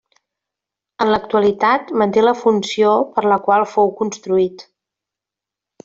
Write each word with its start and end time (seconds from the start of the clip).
En 1.05 1.11
l'actualitat 1.15 1.93
manté 2.03 2.23
la 2.25 2.35
funció 2.41 2.95
per 3.17 3.25
a 3.27 3.31
la 3.35 3.39
qual 3.49 3.67
fou 3.77 3.95
construït. 4.03 4.69